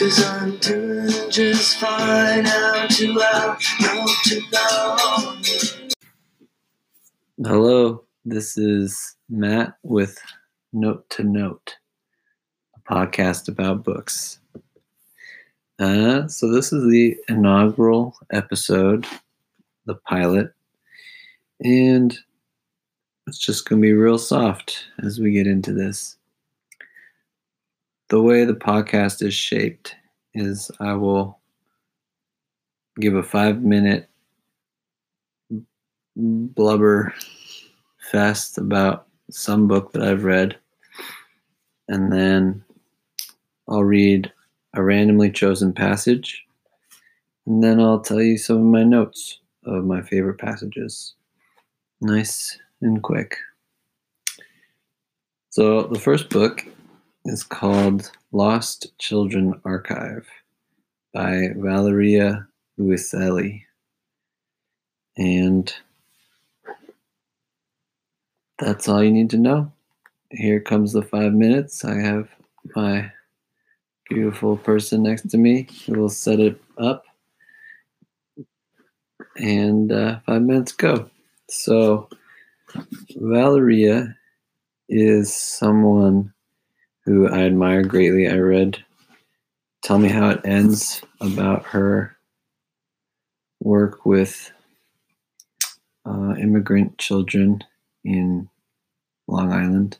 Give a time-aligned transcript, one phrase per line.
[0.00, 4.40] Cause I'm doing just fine out to out, no to.
[7.44, 10.18] Hello, this is Matt with
[10.72, 11.76] Note to Note,
[12.74, 14.38] a podcast about books.
[15.78, 19.06] Uh, so, this is the inaugural episode,
[19.84, 20.54] the pilot,
[21.62, 22.16] and
[23.26, 26.16] it's just going to be real soft as we get into this.
[28.10, 29.94] The way the podcast is shaped
[30.34, 31.38] is I will
[32.98, 34.08] give a five minute
[36.16, 37.14] blubber
[38.10, 40.58] fest about some book that I've read,
[41.86, 42.64] and then
[43.68, 44.32] I'll read
[44.74, 46.44] a randomly chosen passage,
[47.46, 51.14] and then I'll tell you some of my notes of my favorite passages.
[52.00, 53.36] Nice and quick.
[55.50, 56.66] So, the first book
[57.24, 60.26] is called Lost Children Archive
[61.12, 62.46] by Valeria
[62.78, 63.62] Luiselli.
[65.16, 65.72] And
[68.58, 69.72] that's all you need to know.
[70.30, 71.84] Here comes the five minutes.
[71.84, 72.28] I have
[72.74, 73.10] my
[74.08, 77.04] beautiful person next to me who will set it up.
[79.36, 81.10] And uh, five minutes go.
[81.48, 82.08] So,
[83.16, 84.16] Valeria
[84.88, 86.32] is someone
[87.04, 88.28] who I admire greatly.
[88.28, 88.82] I read
[89.82, 92.16] Tell Me How It Ends about her
[93.60, 94.52] work with
[96.06, 97.62] uh, immigrant children
[98.04, 98.48] in
[99.26, 99.98] Long Island,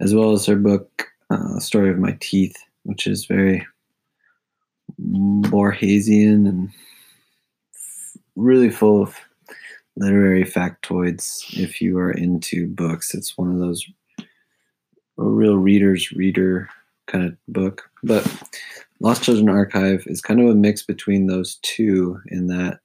[0.00, 3.66] as well as her book, uh, Story of My Teeth, which is very
[5.00, 6.70] Borgesian and
[8.36, 9.16] really full of
[9.96, 11.44] literary factoids.
[11.58, 13.86] If you are into books, it's one of those
[15.18, 16.68] a real reader's reader
[17.06, 17.90] kind of book.
[18.02, 18.26] But
[19.00, 22.80] Lost Children Archive is kind of a mix between those two in that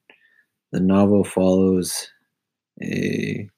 [0.71, 2.09] the novel follows
[2.81, 3.49] a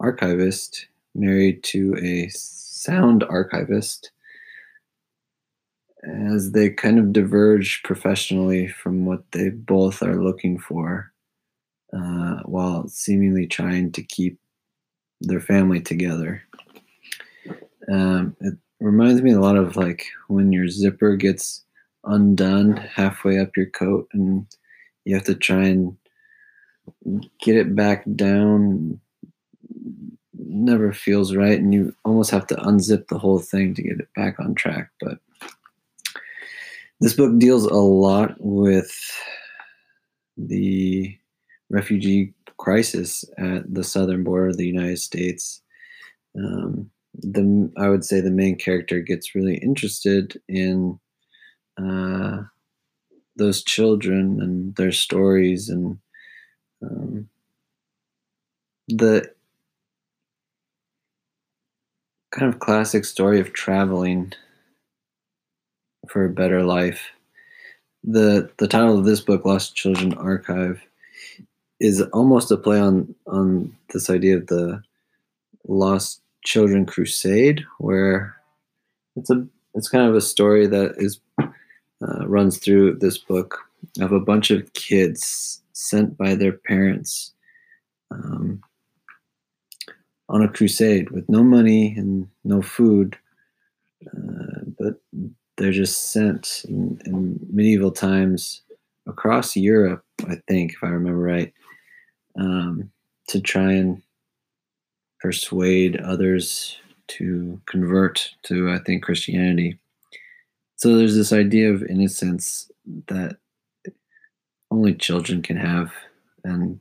[0.00, 4.10] archivist married to a sound archivist
[6.04, 11.12] as they kind of diverge professionally from what they both are looking for
[11.92, 14.38] uh, while seemingly trying to keep
[15.20, 16.42] their family together.
[17.90, 21.64] Um, it reminds me a lot of like when your zipper gets
[22.04, 24.46] undone halfway up your coat and
[25.04, 25.96] you have to try and
[27.40, 29.00] get it back down.
[30.34, 34.08] Never feels right and you almost have to unzip the whole thing to get it
[34.14, 35.18] back on track but
[37.00, 38.90] this book deals a lot with
[40.38, 41.16] the
[41.68, 45.60] refugee crisis at the southern border of the united states.
[46.38, 46.90] Um,
[47.20, 50.98] the i would say the main character gets really interested in
[51.78, 52.42] uh,
[53.36, 55.98] those children and their stories and
[56.82, 57.28] um,
[58.88, 59.30] the
[62.30, 64.32] kind of classic story of traveling
[66.08, 67.10] for a better life.
[68.04, 70.80] The the title of this book, Lost Children Archive,
[71.80, 74.82] is almost a play on on this idea of the
[75.66, 78.36] Lost Children Crusade, where
[79.16, 83.58] it's a it's kind of a story that is uh, runs through this book
[84.00, 87.32] of a bunch of kids sent by their parents
[88.10, 88.62] um,
[90.28, 93.18] on a crusade with no money and no food,
[94.06, 95.00] uh, but
[95.56, 98.62] they're just sent in, in, medieval times
[99.06, 101.52] across Europe, I think, if I remember right,
[102.38, 102.90] um,
[103.28, 104.02] to try and
[105.20, 106.76] persuade others
[107.08, 109.78] to convert to, I think, Christianity.
[110.76, 112.70] So there's this idea of innocence
[113.08, 113.36] that
[114.70, 115.92] only children can have.
[116.44, 116.78] And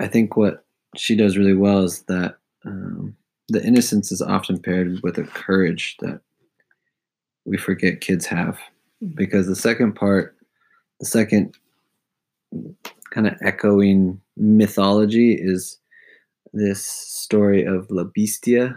[0.00, 0.64] I think what
[0.96, 3.16] she does really well is that um,
[3.48, 6.20] the innocence is often paired with a courage that
[7.44, 8.58] we forget kids have.
[9.14, 10.36] Because the second part,
[11.00, 11.56] the second
[13.10, 15.78] kind of echoing mythology is
[16.52, 18.76] this story of La Bestia,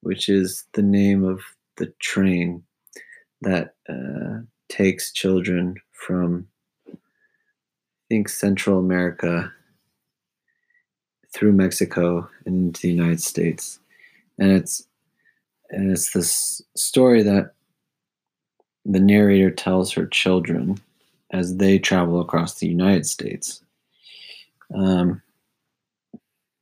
[0.00, 1.40] which is the name of
[1.76, 2.62] the train
[3.42, 6.46] that uh, takes children from,
[6.88, 6.96] I
[8.08, 9.52] think, Central America
[11.32, 13.78] through Mexico and into the United States.
[14.38, 14.86] And it's
[15.70, 17.52] and it's this story that
[18.84, 20.80] the narrator tells her children
[21.30, 23.62] as they travel across the United States.
[24.74, 25.22] Um,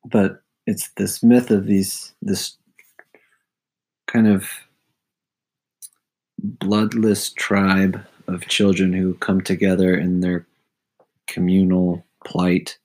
[0.04, 2.58] but it's this myth of these this
[4.06, 4.50] kind of
[6.38, 10.46] bloodless tribe of children who come together in their
[11.26, 12.76] communal plight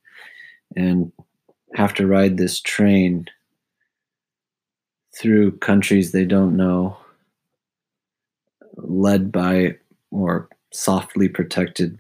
[0.77, 1.11] and
[1.75, 3.27] have to ride this train
[5.19, 6.95] through countries they don't know,
[8.77, 9.75] led by
[10.09, 11.99] or softly protected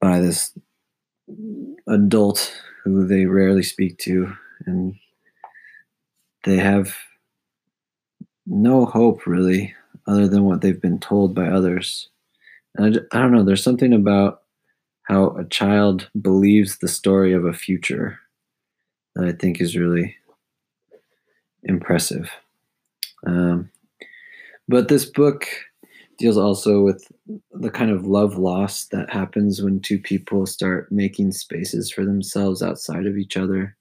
[0.00, 0.52] by this
[1.86, 4.32] adult who they rarely speak to,
[4.66, 4.94] and
[6.44, 6.94] they have
[8.46, 9.74] no hope really,
[10.06, 12.08] other than what they've been told by others.
[12.76, 14.42] And I, I don't know, there's something about
[15.04, 18.20] how a child believes the story of a future
[19.14, 20.16] that I think is really
[21.62, 22.30] impressive.
[23.26, 23.70] Um,
[24.68, 25.46] but this book
[26.18, 27.10] deals also with
[27.52, 32.62] the kind of love loss that happens when two people start making spaces for themselves
[32.62, 33.76] outside of each other.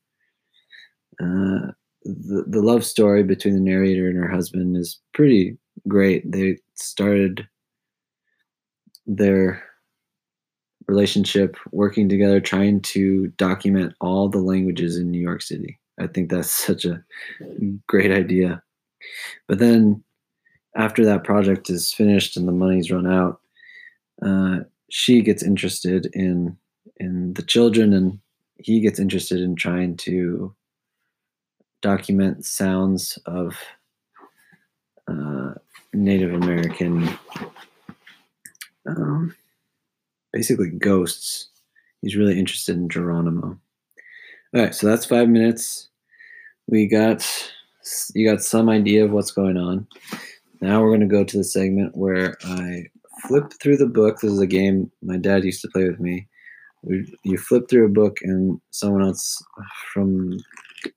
[1.22, 1.72] Uh,
[2.04, 5.58] the, the love story between the narrator and her husband is pretty
[5.88, 6.30] great.
[6.30, 7.48] They started
[9.06, 9.64] their
[10.88, 15.80] relationship working together, trying to document all the languages in New York City.
[16.00, 17.04] I think that's such a
[17.88, 18.62] great idea.
[19.48, 20.04] But then
[20.76, 23.40] after that project is finished and the money's run out,
[24.22, 24.60] uh,
[24.90, 26.58] she gets interested in
[26.98, 28.20] in the children, and
[28.58, 30.54] he gets interested in trying to
[31.82, 33.56] document sounds of
[35.08, 35.54] uh,
[35.94, 37.10] Native American,
[38.88, 39.36] um,
[40.32, 41.50] basically ghosts.
[42.02, 43.60] He's really interested in Geronimo.
[44.56, 45.90] All right, so that's five minutes.
[46.68, 47.28] We got
[48.14, 49.88] you got some idea of what's going on.
[50.64, 52.86] Now we're going to go to the segment where I
[53.28, 54.22] flip through the book.
[54.22, 56.26] This is a game my dad used to play with me.
[57.26, 59.44] You flip through a book, and someone else
[59.94, 60.40] from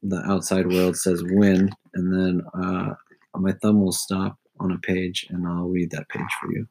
[0.05, 2.95] the outside world says win, and then uh,
[3.35, 6.69] my thumb will stop on a page, and I'll read that page for you.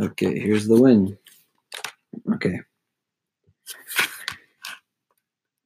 [0.00, 1.16] Okay, here's the win.
[2.34, 2.58] Okay.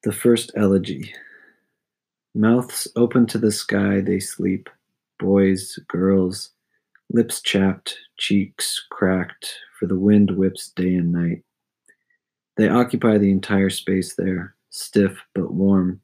[0.03, 1.15] The first elegy.
[2.35, 4.69] Mouths open to the sky, they sleep
[5.19, 6.51] boys, girls,
[7.11, 11.43] lips chapped, cheeks cracked, for the wind whips day and night.
[12.57, 16.01] They occupy the entire space there, stiff but warm,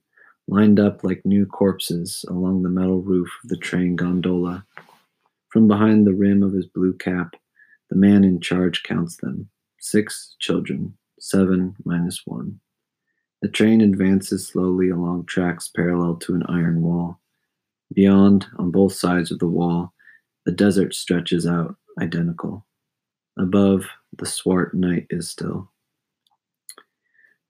[0.49, 4.65] lined up like new corpses along the metal roof of the train gondola.
[5.49, 7.35] From behind the rim of his blue cap,
[7.89, 9.49] the man in charge counts them
[9.81, 12.61] six children, seven minus one.
[13.43, 17.21] The train advances slowly along tracks parallel to an iron wall.
[17.95, 19.93] Beyond, on both sides of the wall,
[20.47, 22.65] the desert stretches out, identical.
[23.39, 25.69] Above, the swart night is still.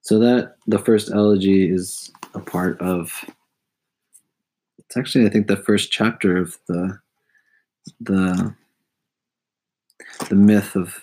[0.01, 3.11] So that the first elegy is a part of.
[4.79, 6.99] It's actually, I think, the first chapter of the
[7.99, 8.55] the
[10.29, 11.01] the myth of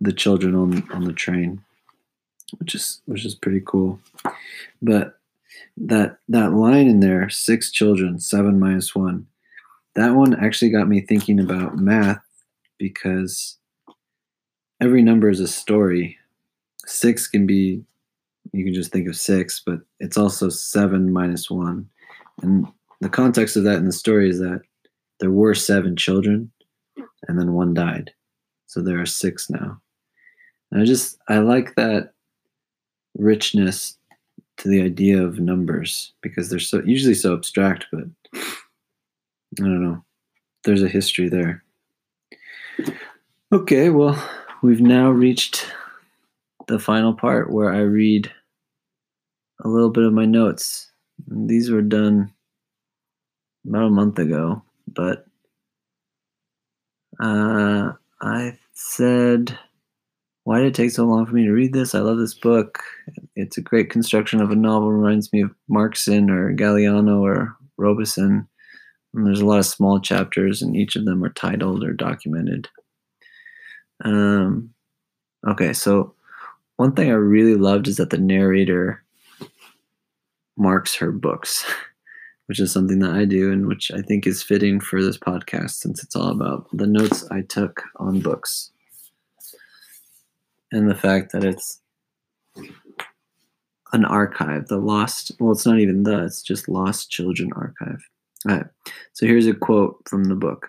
[0.00, 1.62] the children on on the train,
[2.58, 4.00] which is which is pretty cool.
[4.82, 5.18] But
[5.76, 9.26] that that line in there, six children, seven minus one,
[9.94, 12.22] that one actually got me thinking about math
[12.78, 13.58] because
[14.80, 16.18] every number is a story.
[16.86, 17.82] Six can be,
[18.52, 21.88] you can just think of six, but it's also seven minus one.
[22.42, 22.66] And
[23.00, 24.62] the context of that in the story is that
[25.20, 26.50] there were seven children
[27.28, 28.12] and then one died.
[28.66, 29.80] So there are six now.
[30.70, 32.12] And I just, I like that
[33.16, 33.96] richness
[34.58, 40.04] to the idea of numbers because they're so usually so abstract, but I don't know.
[40.64, 41.62] There's a history there.
[43.52, 44.16] Okay, well,
[44.62, 45.70] we've now reached
[46.66, 48.32] the final part where I read
[49.62, 50.90] a little bit of my notes.
[51.28, 52.32] These were done
[53.68, 55.26] about a month ago, but
[57.20, 59.58] uh, I said
[60.44, 61.94] why did it take so long for me to read this?
[61.94, 62.82] I love this book.
[63.34, 64.92] It's a great construction of a novel.
[64.92, 68.46] Reminds me of Markson or Galeano or Robeson.
[69.14, 72.68] And there's a lot of small chapters, and each of them are titled or documented.
[74.04, 74.74] Um,
[75.48, 76.14] okay, so
[76.76, 79.02] one thing I really loved is that the narrator
[80.58, 81.64] marks her books,
[82.46, 85.76] which is something that I do and which I think is fitting for this podcast
[85.76, 88.72] since it's all about the notes I took on books
[90.74, 91.80] and the fact that it's
[93.92, 98.02] an archive, the lost, well, it's not even the, it's just Lost Children Archive.
[98.48, 98.66] All right,
[99.12, 100.68] so here's a quote from the book.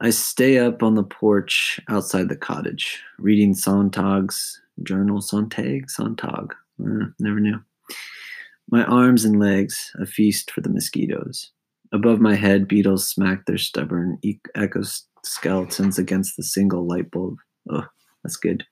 [0.00, 5.20] I stay up on the porch outside the cottage, reading Sontag's journal.
[5.20, 5.90] Sontag?
[5.90, 6.54] Sontag.
[6.80, 7.60] Uh, never knew.
[8.70, 11.50] My arms and legs, a feast for the mosquitoes.
[11.92, 14.16] Above my head, beetles smack their stubborn
[14.56, 17.36] exoskeletons against the single light bulb.
[17.68, 17.86] Oh,
[18.22, 18.64] that's good.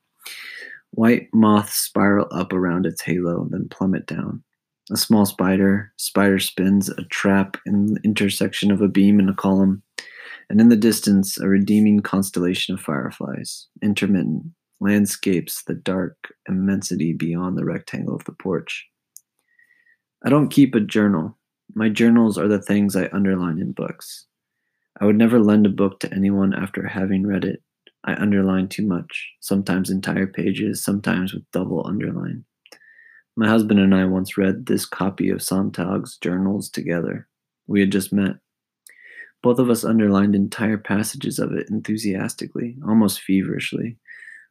[0.92, 4.42] White moths spiral up around its halo, then plummet down.
[4.90, 9.34] A small spider, spider spins a trap in the intersection of a beam and a
[9.34, 9.82] column,
[10.48, 14.44] and in the distance, a redeeming constellation of fireflies, intermittent,
[14.80, 16.16] landscapes the dark
[16.48, 18.86] immensity beyond the rectangle of the porch.
[20.24, 21.36] I don't keep a journal.
[21.74, 24.24] My journals are the things I underline in books.
[25.00, 27.62] I would never lend a book to anyone after having read it.
[28.04, 32.44] I underline too much, sometimes entire pages, sometimes with double underline.
[33.36, 37.28] My husband and I once read this copy of Sontag's journals together.
[37.66, 38.36] We had just met.
[39.42, 43.98] Both of us underlined entire passages of it enthusiastically, almost feverishly.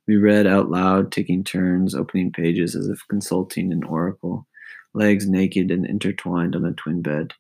[0.08, 4.48] We read out loud, taking turns, opening pages as if consulting an oracle,
[4.94, 7.34] legs naked and intertwined on a twin bed.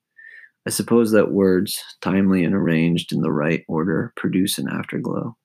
[0.66, 5.38] I suppose that words, timely and arranged in the right order, produce an afterglow.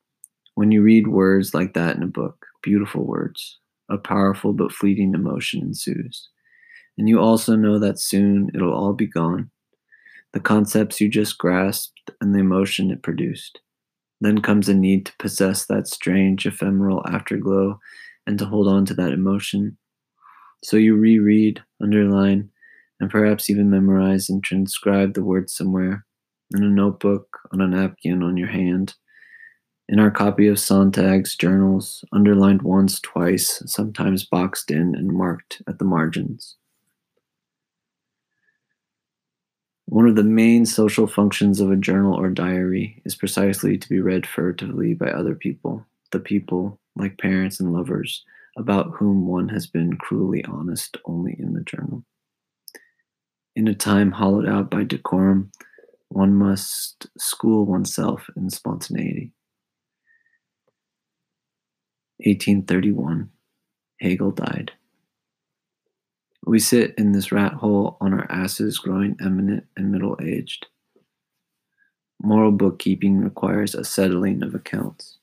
[0.54, 5.14] When you read words like that in a book, beautiful words, a powerful but fleeting
[5.14, 6.28] emotion ensues.
[6.98, 9.50] And you also know that soon it'll all be gone.
[10.32, 13.60] The concepts you just grasped and the emotion it produced.
[14.20, 17.80] Then comes a need to possess that strange ephemeral afterglow
[18.26, 19.76] and to hold on to that emotion.
[20.62, 22.50] So you reread, underline,
[23.00, 26.06] and perhaps even memorize and transcribe the words somewhere
[26.54, 28.94] in a notebook, on a napkin, on your hand.
[29.92, 35.78] In our copy of Sontag's journals, underlined once, twice, sometimes boxed in and marked at
[35.78, 36.56] the margins.
[39.84, 44.00] One of the main social functions of a journal or diary is precisely to be
[44.00, 48.24] read furtively by other people, the people, like parents and lovers,
[48.56, 52.02] about whom one has been cruelly honest only in the journal.
[53.54, 55.52] In a time hollowed out by decorum,
[56.08, 59.34] one must school oneself in spontaneity.
[62.24, 63.30] 1831,
[64.00, 64.72] Hegel died.
[66.44, 70.66] We sit in this rat hole on our asses, growing eminent and middle aged.
[72.20, 75.18] Moral bookkeeping requires a settling of accounts.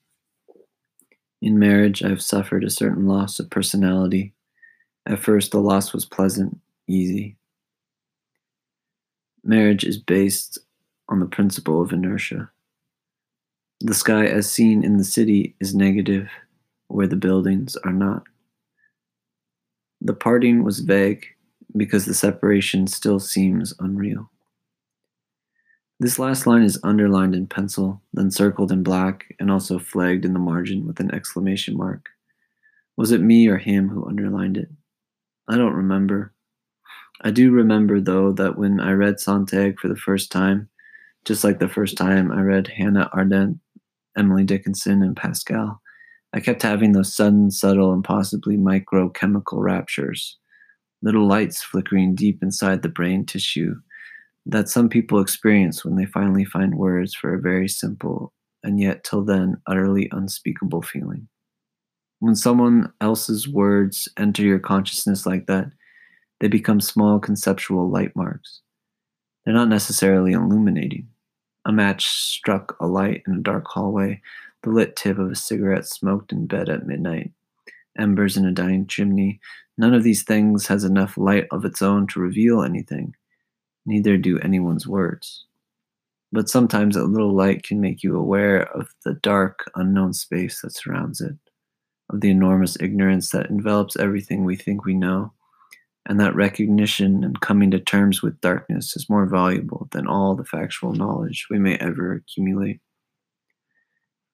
[1.41, 4.34] In marriage, I have suffered a certain loss of personality.
[5.06, 7.38] At first, the loss was pleasant, easy.
[9.44, 10.58] Marriage is based
[11.08, 12.50] on the principle of inertia.
[13.82, 16.27] The sky, as seen in the city, is negative,
[16.89, 18.24] where the buildings are not.
[20.01, 21.25] The parting was vague
[21.75, 24.29] because the separation still seems unreal.
[26.01, 30.34] This last line is underlined in pencil, then circled in black, and also flagged in
[30.34, 32.08] the margin with an exclamation mark.
[32.96, 34.69] Was it me or him who underlined it?
[35.48, 36.34] I don't remember.
[37.22, 40.69] I do remember, though, that when I read Sontag for the first time,
[41.25, 43.60] just like the first time I read Hannah Arendt,
[44.17, 45.81] Emily Dickinson, and Pascal,
[46.33, 50.38] I kept having those sudden, subtle, and possibly microchemical raptures,
[51.01, 53.75] little lights flickering deep inside the brain tissue
[54.45, 58.33] that some people experience when they finally find words for a very simple
[58.63, 61.27] and yet till then utterly unspeakable feeling.
[62.19, 65.71] When someone else's words enter your consciousness like that,
[66.39, 68.62] they become small conceptual light marks.
[69.45, 71.07] They're not necessarily illuminating.
[71.65, 74.21] A match struck a light in a dark hallway
[74.63, 77.32] the lit tip of a cigarette smoked in bed at midnight,
[77.98, 79.39] embers in a dying chimney.
[79.78, 83.16] None of these things has enough light of its own to reveal anything,
[83.86, 85.46] neither do anyone's words.
[86.32, 90.75] But sometimes a little light can make you aware of the dark, unknown space that
[90.75, 91.36] surrounds it,
[92.10, 95.34] of the enormous ignorance that envelops everything we think we know,
[96.06, 100.44] and that recognition and coming to terms with darkness is more valuable than all the
[100.44, 102.80] factual knowledge we may ever accumulate.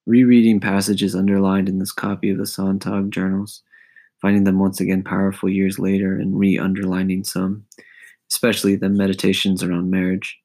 [0.05, 3.63] Rereading passages underlined in this copy of the Sontag journals,
[4.21, 7.65] finding them once again powerful years later and re underlining some,
[8.31, 10.39] especially the meditations around marriage,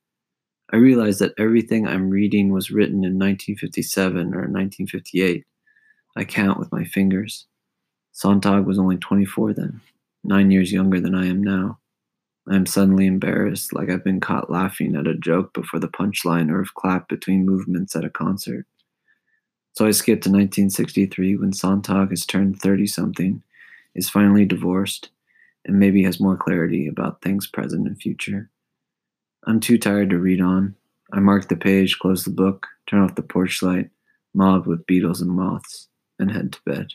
[0.73, 5.45] I realized that everything I'm reading was written in 1957 or 1958.
[6.17, 7.47] I count with my fingers.
[8.13, 9.81] Sontag was only 24 then,
[10.23, 11.79] nine years younger than I am now.
[12.49, 16.51] I am suddenly embarrassed, like I've been caught laughing at a joke before the punchline
[16.51, 18.67] or have clapped between movements at a concert.
[19.73, 23.43] So I skipped to 1963 when Sontag has turned 30 something,
[23.95, 25.11] is finally divorced,
[25.65, 28.51] and maybe has more clarity about things present and future.
[29.47, 30.75] I'm too tired to read on.
[31.13, 33.91] I mark the page, close the book, turn off the porch light,
[34.35, 36.89] mob with beetles and moths, and head to bed.